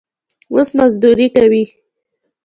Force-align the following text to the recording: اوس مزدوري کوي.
اوس 0.53 0.69
مزدوري 0.77 1.27
کوي. 1.35 1.63